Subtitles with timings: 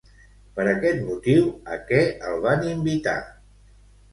[0.53, 1.45] Per aquest motiu,
[1.75, 1.99] a què
[2.31, 3.17] el van invitar?